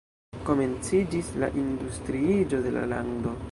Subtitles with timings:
[0.45, 3.39] Komenciĝis la industriiĝo de la lando.